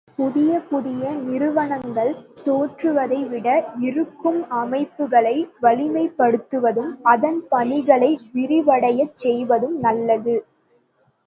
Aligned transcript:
புதிய 0.19 0.59
புதிய 0.69 1.09
நிறுவனங்கள் 1.25 2.09
தோன்றுவதைவிட 2.39 3.47
இருக்கும் 3.79 4.39
அமைப்புகளை 4.53 5.35
வலிமைப்படுத்துவதும் 5.61 6.91
அதன் 7.05 7.39
பணிகளை 7.49 8.11
விரிவடையச் 8.33 9.15
செய்வதும் 9.17 9.77
நல்லது. 9.79 10.35